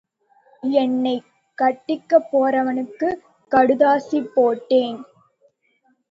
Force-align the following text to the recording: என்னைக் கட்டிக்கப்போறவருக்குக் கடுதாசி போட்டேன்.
என்னைக் 0.63 1.27
கட்டிக்கப்போறவருக்குக் 1.57 3.19
கடுதாசி 3.51 4.27
போட்டேன். 4.33 4.97